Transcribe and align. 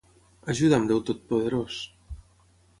Ajuda'm 0.53 0.87
Déu 0.91 1.03
totpoderós. 1.11 1.79